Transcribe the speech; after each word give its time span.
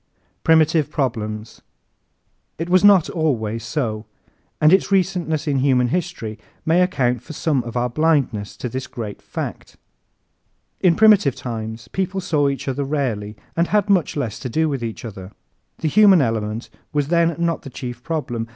Primitive 0.43 0.89
Problems¶ 0.89 1.61
It 2.57 2.69
was 2.71 2.83
not 2.83 3.07
always 3.07 3.63
so. 3.63 4.07
And 4.59 4.73
its 4.73 4.87
recentness 4.87 5.47
in 5.47 5.59
human 5.59 5.89
history 5.89 6.39
may 6.65 6.81
account 6.81 7.21
for 7.21 7.33
some 7.33 7.61
of 7.65 7.77
our 7.77 7.87
blindness 7.87 8.57
to 8.57 8.67
this 8.67 8.87
great 8.87 9.21
fact. 9.21 9.77
In 10.79 10.95
primitive 10.95 11.35
times 11.35 11.87
people 11.89 12.19
saw 12.19 12.49
each 12.49 12.67
other 12.67 12.83
rarely 12.83 13.35
and 13.55 13.67
had 13.67 13.91
much 13.91 14.15
less 14.17 14.39
to 14.39 14.49
do 14.49 14.67
with 14.67 14.83
each 14.83 15.05
other. 15.05 15.33
The 15.77 15.87
human 15.87 16.19
element 16.19 16.71
was 16.91 17.09
then 17.09 17.35
not 17.37 17.61
the 17.61 17.69
chief 17.69 18.01
problem. 18.01 18.47